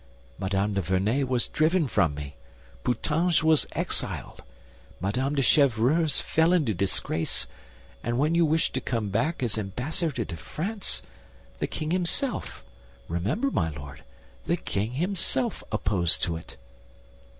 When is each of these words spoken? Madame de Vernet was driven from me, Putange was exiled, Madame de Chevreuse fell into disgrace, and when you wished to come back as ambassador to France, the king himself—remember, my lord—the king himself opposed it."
Madame 0.39 0.73
de 0.73 0.81
Vernet 0.81 1.27
was 1.27 1.47
driven 1.47 1.87
from 1.87 2.15
me, 2.15 2.35
Putange 2.83 3.43
was 3.43 3.67
exiled, 3.73 4.41
Madame 4.99 5.35
de 5.35 5.43
Chevreuse 5.43 6.19
fell 6.21 6.53
into 6.53 6.73
disgrace, 6.73 7.45
and 8.01 8.17
when 8.17 8.33
you 8.33 8.43
wished 8.43 8.73
to 8.73 8.81
come 8.81 9.09
back 9.09 9.43
as 9.43 9.59
ambassador 9.59 10.25
to 10.25 10.35
France, 10.35 11.03
the 11.59 11.67
king 11.67 11.91
himself—remember, 11.91 13.51
my 13.51 13.69
lord—the 13.69 14.57
king 14.57 14.93
himself 14.93 15.63
opposed 15.71 16.27
it." 16.35 16.57